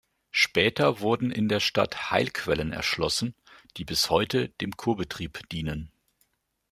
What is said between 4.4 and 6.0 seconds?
dem Kurbetrieb dienen.